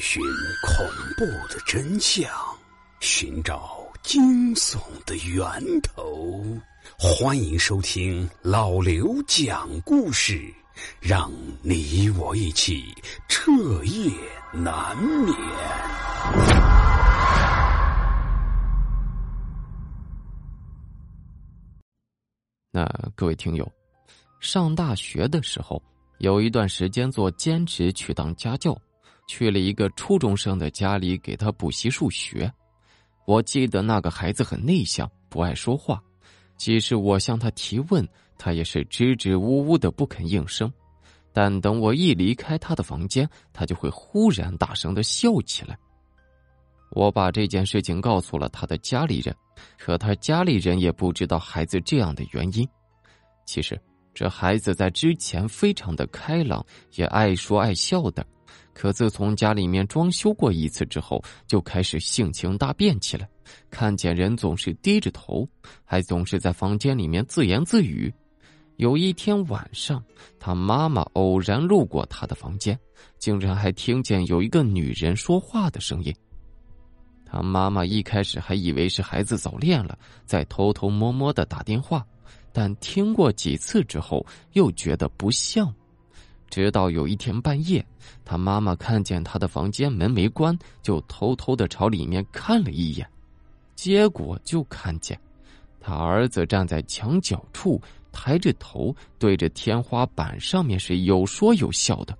[0.00, 0.22] 寻
[0.62, 0.86] 恐
[1.16, 2.30] 怖的真相，
[3.00, 6.42] 寻找惊悚的源头。
[6.98, 10.52] 欢迎收听老刘讲故事，
[11.00, 11.30] 让
[11.62, 12.84] 你我一起
[13.28, 13.52] 彻
[13.84, 14.10] 夜
[14.52, 15.34] 难眠。
[22.70, 22.84] 那
[23.14, 23.70] 各位听友，
[24.40, 25.80] 上大学的时候，
[26.18, 28.76] 有一段时间做兼职去当家教。
[29.32, 32.52] 去了一个初中生的家里给他补习数学。
[33.24, 35.98] 我记得那个孩子很内向，不爱说话，
[36.58, 40.70] 即使我向他提问，他也是支支吾吾的不肯应声。
[41.32, 45.78] 但等我一离开他的房间，他就会忽然大声的笑起来。
[46.90, 49.34] 我把这件事情告诉了他的家里人，
[49.78, 52.68] 可他家里人也不知道孩子这样的原因。
[53.46, 53.80] 其实，
[54.12, 56.62] 这孩子在之前非常的开朗，
[56.96, 58.22] 也爱说爱笑的。
[58.74, 63.28] 可自从家里面装修过一次之后，就开始性情大变起来，
[63.70, 65.46] 看见人总是低着头，
[65.84, 68.12] 还总是在房间里面自言自语。
[68.76, 70.02] 有一天晚上，
[70.40, 72.76] 他妈妈偶然路过他的房间，
[73.18, 76.12] 竟然还听见有一个女人说话的声音。
[77.24, 82.04] 他妈妈一开始还以为是孩子早恋了，在偷偷摸摸的打电话，
[82.52, 85.72] 但听过几次之后，又觉得不像。
[86.52, 87.82] 直到有一天半夜，
[88.26, 93.08] 他妈妈看见他的房间门没关，就偷偷的朝里面看了一眼，
[93.74, 95.18] 结果就看见
[95.80, 97.80] 他儿子站在墙角处，
[98.12, 102.14] 抬着头对着天花板上面是有说有笑的，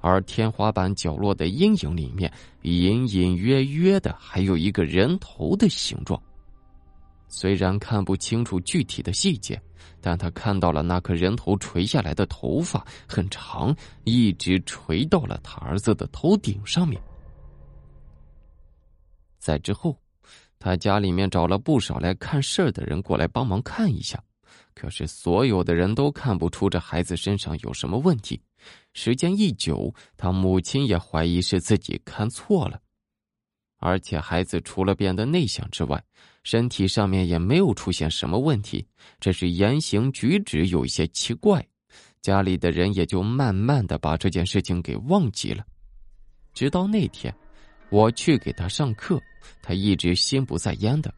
[0.00, 2.28] 而天花板角落的阴影里面
[2.62, 6.20] 隐隐约约的还有一个人头的形状。
[7.30, 9.58] 虽然看不清楚具体的细节，
[10.00, 17.00] 但他看到了那颗人头垂下来的头发很长，一直垂到了他儿子的头顶上面。
[19.38, 19.96] 在之后，
[20.58, 24.22] 他家里面找了不少来看事儿的人过来帮忙看一下，
[24.74, 28.38] 可是所有的人都看不出这孩子身上有什么问题。
[28.92, 32.78] 时间一久，他母亲也怀疑是自己看错了。
[33.78, 36.04] 而且孩子除了变得内向之外，
[36.42, 38.86] 身体上面也没有出现什么问题，
[39.20, 41.64] 只是言行举止有一些奇怪。
[42.22, 45.64] 家里的人也就慢慢的把这件事情给忘记了。
[46.52, 47.34] 直到那天，
[47.90, 49.20] 我去给他上课，
[49.62, 51.12] 他一直心不在焉的。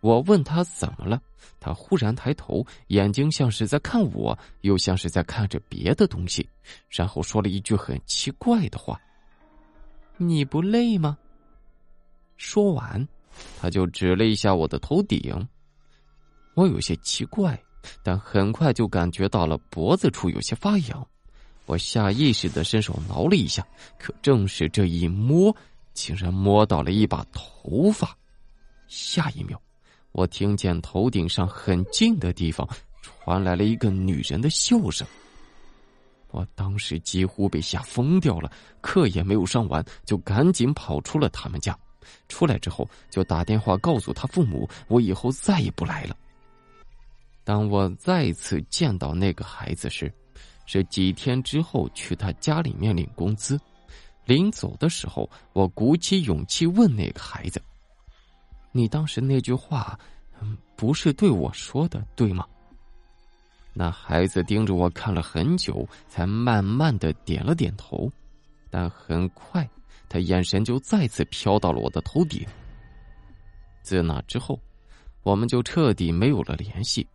[0.00, 1.22] 我问他怎么了，
[1.60, 6.48] 他忽然抬头，眼睛像是在看我，又像是在看着别的东西，
[6.88, 9.00] 然后说了一句很奇怪的话
[10.18, 11.16] ：“你不累吗？”
[12.36, 13.06] 说完，
[13.60, 15.46] 他就指了一下我的头顶。
[16.54, 17.58] 我有些奇怪，
[18.02, 21.06] 但很快就感觉到了脖子处有些发痒。
[21.66, 23.66] 我下意识的伸手挠了一下，
[23.98, 25.54] 可正是这一摸，
[25.94, 28.16] 竟然摸到了一把头发。
[28.88, 29.58] 下一秒，
[30.10, 32.68] 我听见头顶上很近的地方
[33.00, 35.06] 传来了一个女人的笑声。
[36.30, 38.50] 我当时几乎被吓疯掉了，
[38.80, 41.78] 课也没有上完，就赶紧跑出了他们家。
[42.28, 46.16] 出来之后，就打电话告诉他父母，我以后再也不来了。
[47.44, 50.12] 当我再次见到那个孩子时，
[50.66, 53.60] 是几天之后去他家里面领工资。
[54.24, 57.60] 临走的时候，我鼓起勇气问那个孩子
[58.70, 59.98] ：“你当时那句话，
[60.76, 62.46] 不是对我说的，对吗？”
[63.74, 68.08] 那孩子盯着我看了很久，才慢慢的点了点头，
[68.70, 69.68] 但很快。
[70.12, 72.46] 他眼神就再次飘到了我的头顶。
[73.82, 74.60] 自那之后，
[75.22, 77.08] 我们就彻底没有了联系。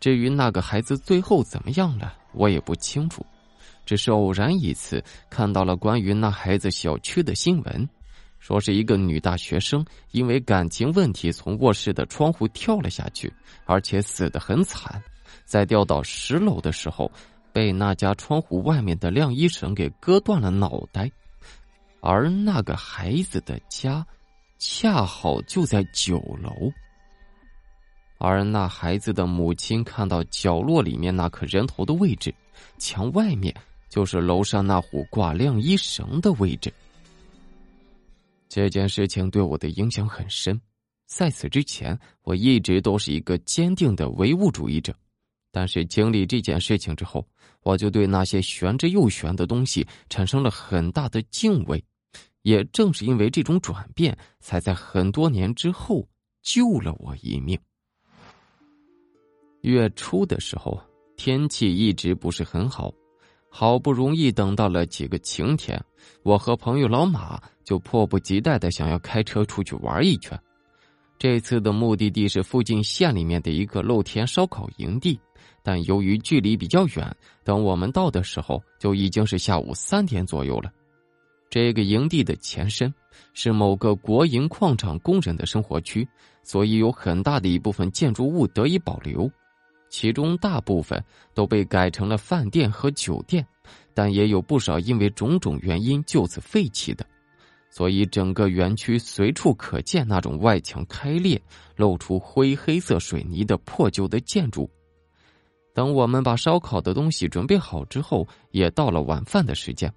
[0.00, 3.24] 至于那个孩子最后怎么样了，我也不清楚。
[3.84, 7.88] 只是偶然一次看到了关于那孩子小区的新闻，
[8.38, 13.32] 说是一个女大学生因为感情问题从卧室的窗户跳了下去，
[13.66, 15.02] 而且死得很惨。
[15.44, 17.10] 在掉到十楼的时候，
[17.52, 21.10] 被那家窗户外面的晾衣绳给割断了脑袋。
[22.00, 24.06] 而那个孩子的家，
[24.58, 26.70] 恰好就在九楼。
[28.18, 32.34] 而那孩子的母亲看到角落里面那颗人头的位置，
[32.76, 33.54] 墙外面
[33.88, 36.72] 就是楼上那户挂晾衣绳的位置。
[38.48, 40.60] 这件事情对我的影响很深。
[41.06, 44.94] 在此之前，我一直都是一个坚定的唯物主义者，
[45.50, 47.26] 但是经历这件事情之后，
[47.62, 51.82] 我就对那些玄之又玄的东西产生了很大的敬畏。
[52.42, 56.08] 也正是因为这种转变，才在很多年之后
[56.42, 57.58] 救了我一命。
[59.62, 60.80] 月初的时候，
[61.16, 62.94] 天气一直不是很好，
[63.50, 65.84] 好不容易等到了几个晴天，
[66.22, 70.40] 我和朋友老马就迫不及待的想要开车出去玩一圈。
[71.18, 75.18] 这次的目的地是附近县里面的一个露天烧烤营地，
[75.68, 80.72] 但由于距离比较远，等我们到的时候就已经是下午三点左右了。
[81.50, 82.90] 这个营地的前身
[83.34, 86.08] 是某个国营矿场工人的生活区，
[86.42, 89.30] 所以有很大的一部分建筑物得以保留，
[89.90, 91.04] 其中大部分
[91.34, 93.46] 都被改成了饭店和酒店，
[93.92, 97.04] 但也有不少因为种种原因就此废弃的。
[97.68, 101.38] 所以，整个园区随处可见那种外墙开裂、
[101.76, 104.66] 露出灰黑色水泥的破旧的建筑。
[105.78, 109.88] 等我们把烧烤的东西准备好之后，也到了晚饭的时间。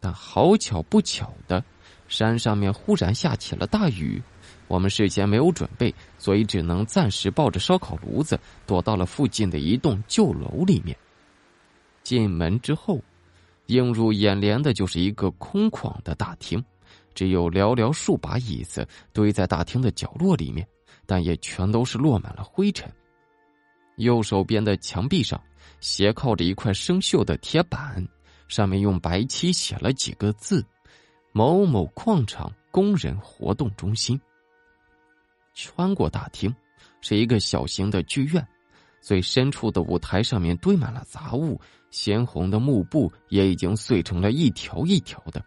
[0.00, 1.62] 但好巧不巧的，
[2.08, 4.20] 山上面忽然下起了大雨。
[4.66, 8.36] 我们事先没有准备，所以只能暂时抱着烧烤炉子
[8.66, 10.96] 躲到了附近的一栋旧楼里面。
[12.02, 13.00] 进门之后，
[13.66, 16.60] 映入眼帘的就是一个空旷的大厅。
[17.14, 20.66] 只有寥寥数把椅子堆在大厅的角落里面，
[21.06, 22.90] 但也全都是落满了灰尘。
[23.98, 25.40] 右手边的墙壁上
[25.80, 28.04] 斜靠着一块生锈的铁板，
[28.48, 30.64] 上面用白漆写了几个字
[31.32, 34.20] ：“某某矿场工人活动中心。”
[35.54, 36.54] 穿过大厅，
[37.00, 38.46] 是一个小型的剧院，
[39.00, 41.60] 最深处的舞台上面堆满了杂物，
[41.90, 45.44] 鲜红的幕布也已经碎成了一条一条的。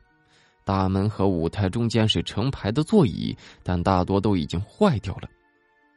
[0.64, 5.28] 大门和舞台中间是成排的座椅，但大多都已经坏掉了。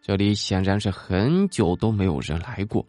[0.07, 2.87] 这里显然是很久都没有人来过，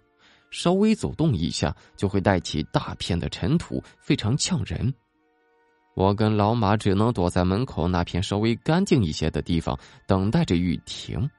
[0.51, 4.93] 稍微走动一下就会带起大片的尘土，非常呛人。
[5.93, 11.29] 我跟老马只能躲在门口那片稍微干净一些的地方，等待着雨停。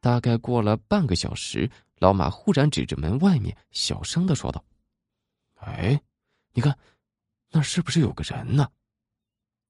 [0.00, 4.64] 大概过了半个小时，老马忽然指着门外面，小声的说道
[5.58, 6.00] ：“哎，
[6.52, 6.78] 你看，
[7.50, 8.68] 那是不是有个人呢？”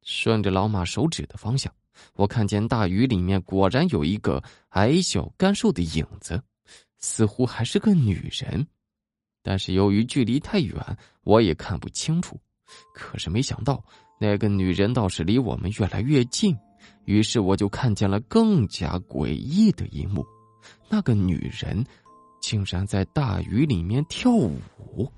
[0.04, 1.74] 顺着老马手指的方向，
[2.14, 6.42] 我看见大雨里面果然有一个矮小干瘦的影子，
[6.98, 8.66] 似乎还是个女人，
[9.42, 10.74] 但是由于距离太远，
[11.22, 12.38] 我也看不清楚。
[12.94, 13.84] 可是没想到，
[14.18, 16.56] 那个女人倒是离我们越来越近，
[17.04, 20.24] 于是我就看见了更加诡异的一幕：
[20.88, 21.84] 那个女人
[22.40, 25.10] 竟然在大雨里面跳舞，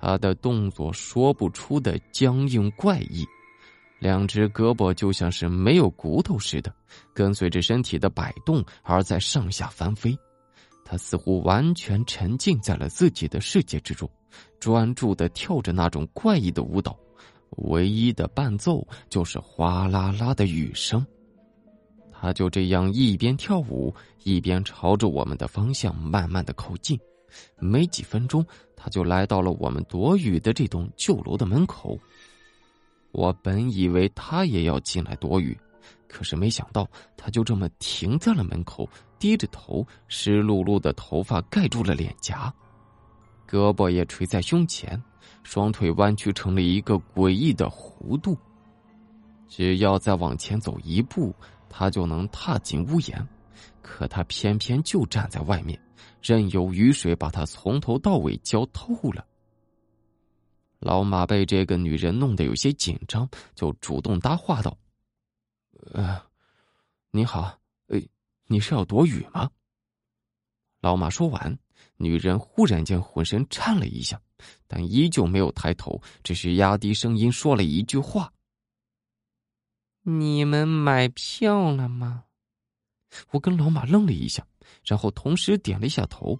[0.00, 3.26] 她的动作说不出的僵硬怪异。
[3.98, 6.72] 两只胳膊就像是没有骨头似的，
[7.12, 10.16] 跟随着身体的摆动而在上下翻飞。
[10.84, 14.08] 他似乎完全沉浸在了自己的世界之中，
[14.58, 16.98] 专注的跳着那种怪异的舞蹈，
[17.56, 21.04] 唯一的伴奏就是哗啦啦的雨声。
[22.10, 26.98] 他就这样一边跳舞，一边朝着我们的方向慢慢的靠近。
[27.58, 31.98] 没几分钟，他就来到了我们躲雨的这栋旧楼的门口。
[33.18, 35.58] 我本以为他也要进来躲雨，
[36.06, 38.88] 可是没想到他就这么停在了门口，
[39.18, 42.54] 低着头，湿漉漉的头发盖住了脸颊，
[43.50, 45.02] 胳膊也垂在胸前，
[45.42, 48.38] 双腿弯曲成了一个诡异的弧度。
[49.48, 51.34] 只要再往前走一步，
[51.68, 53.26] 他就能踏进屋檐，
[53.82, 55.76] 可他偏偏就站在外面，
[56.22, 59.26] 任由雨水把他从头到尾浇透了。
[60.78, 64.76] 老马被这个女人弄得有些紧张，就主动搭话道
[65.92, 66.22] ：“呃，
[67.10, 68.00] 你好，呃，
[68.46, 69.50] 你是要躲雨吗？”
[70.80, 71.58] 老马说完，
[71.96, 74.20] 女人忽然间浑身颤了一下，
[74.68, 78.32] 但依旧没有抬头，只是压低声音说了一句话
[80.02, 82.24] ：“你们买票了吗？”
[83.32, 84.46] 我跟老马愣了一下，
[84.84, 86.38] 然后同时点了一下头，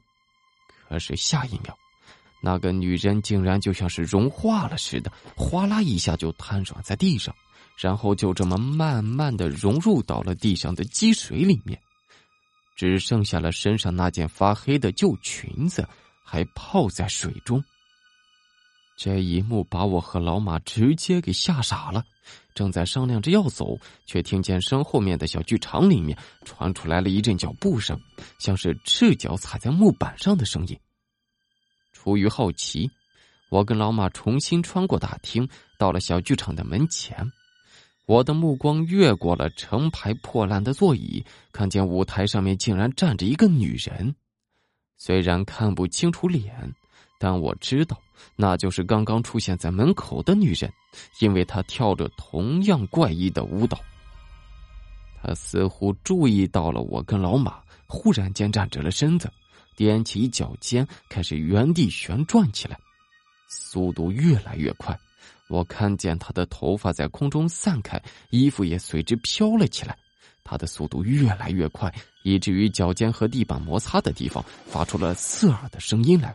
[0.89, 1.77] 可是下一秒。
[2.41, 7.35] 那个女人竟然就像是融化了似的，哗啦一下就瘫软在地上，
[7.77, 11.79] 然后就这么慢慢的融入到了地上的积水里面，
[12.77, 15.87] 只剩下了身上那件发黑的旧裙子
[16.25, 17.63] 还泡在水中。
[18.97, 22.05] 这一幕把我和老马直接给吓傻了，
[22.55, 28.01] 正在商量着要走，却听见身后面的小剧场里面传出来了一阵脚步声，
[28.41, 30.77] 像是赤脚踩在木板上的声音。
[32.09, 32.91] 出于好奇，
[33.51, 35.47] 我跟老马重新穿过大厅，
[35.77, 37.31] 到了小剧场的门前。
[38.07, 41.23] 我的目光越过了成排破烂的座椅，
[41.53, 44.15] 看见舞台上面竟然站着一个女人。
[44.97, 46.51] 虽然看不清楚脸，
[47.19, 48.01] 但我知道
[48.35, 50.73] 那就是刚刚出现在门口的女人，
[51.21, 53.79] 因为她跳着同样怪异的舞蹈。
[55.23, 59.31] 她似乎注意到了我跟老马，忽然间站直了身子。
[59.79, 62.79] 踮起脚尖，开始原地旋转起来，
[63.49, 64.99] 速度越来越快。
[65.49, 69.97] 我看见他的头发在空中散开，衣服也随之飘了起来。
[70.45, 76.35] 他的速度越来越快，以至于脚尖和地板摩擦的地方发出了刺耳的声音来。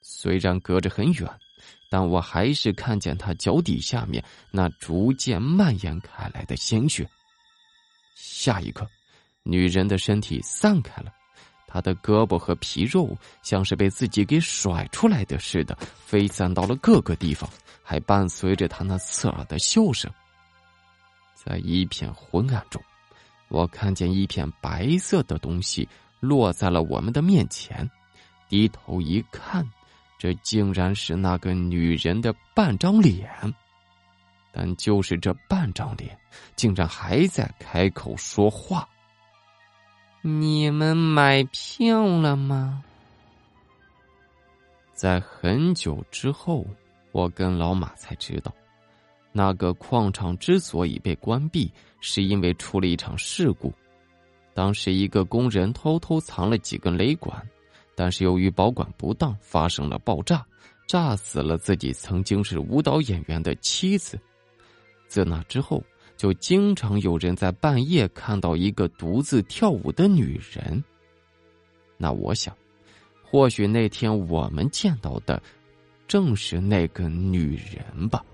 [0.00, 1.28] 虽然隔着很远，
[1.90, 7.08] 但我还是看见他脚底下面那逐渐蔓延开来的鲜血。
[8.14, 8.88] 下一刻，
[9.42, 11.12] 女人的身体散开了，
[11.72, 15.74] 他的胳膊和皮肉像是被自己给甩出来的似的，
[16.04, 17.48] 飞散到了各个地方，
[17.82, 20.12] 还伴随着他那刺耳的笑声。
[21.34, 22.82] 在一片昏暗中，
[23.48, 25.88] 我看见一片白色的东西
[26.20, 27.88] 落在了我们的面前。
[28.50, 29.66] 低头一看，
[30.18, 33.30] 这竟然是那个女人的半张脸。
[34.52, 36.14] 但就是这半张脸，
[36.54, 38.86] 竟然还在开口说话。
[40.24, 42.84] 你们买票了吗？
[44.94, 46.64] 在很久之后，
[47.10, 48.54] 我跟老马才知道。
[49.32, 51.68] 那个矿场之所以被关闭，
[52.00, 53.72] 是因为出了一场事故。
[54.54, 57.44] 当时一个工人偷偷藏了几根雷管，
[57.96, 60.46] 但是由于保管不当，发生了爆炸，
[60.86, 64.16] 炸死了自己曾经是舞蹈演员的妻子。
[65.08, 65.82] 自那之后，
[66.22, 70.84] 就经常有人在半夜看到一个独自跳舞的女人。
[71.96, 72.56] 那我想，
[73.24, 75.42] 或许那天我们见到的，
[76.06, 78.24] 正是那个女人吧。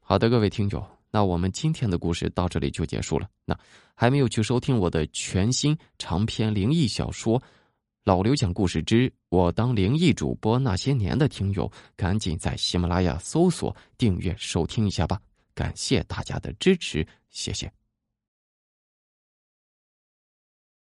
[0.00, 3.28] 好的，各位听友，那我们今天的故事到这里就结束了。
[3.44, 3.54] 那
[3.94, 7.38] 还没有去收听我的全新长篇灵异小说
[8.04, 15.20] 《老刘讲故事之我当灵异主播那些年》的听友，赶紧在喜马拉雅搜索订阅收听一下吧。
[15.54, 17.72] 感谢大家的支持，谢谢。